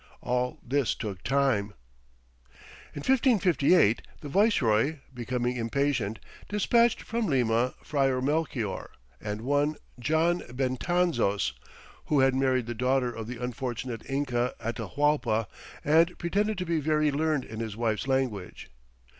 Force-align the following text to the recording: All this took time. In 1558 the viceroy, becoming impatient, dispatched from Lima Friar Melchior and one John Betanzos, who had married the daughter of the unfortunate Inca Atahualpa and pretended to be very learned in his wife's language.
All 0.21 0.57
this 0.63 0.95
took 0.95 1.21
time. 1.21 1.75
In 2.95 3.03
1558 3.07 4.01
the 4.21 4.29
viceroy, 4.29 4.95
becoming 5.13 5.57
impatient, 5.57 6.17
dispatched 6.49 7.03
from 7.03 7.27
Lima 7.27 7.75
Friar 7.83 8.19
Melchior 8.19 8.89
and 9.21 9.41
one 9.41 9.75
John 9.99 10.39
Betanzos, 10.55 11.53
who 12.07 12.21
had 12.21 12.33
married 12.33 12.65
the 12.65 12.73
daughter 12.73 13.13
of 13.13 13.27
the 13.27 13.37
unfortunate 13.39 14.03
Inca 14.09 14.55
Atahualpa 14.59 15.45
and 15.85 16.17
pretended 16.17 16.57
to 16.57 16.65
be 16.65 16.79
very 16.79 17.11
learned 17.11 17.45
in 17.45 17.59
his 17.59 17.77
wife's 17.77 18.07
language. 18.07 18.71